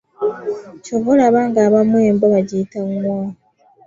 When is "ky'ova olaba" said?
0.83-1.39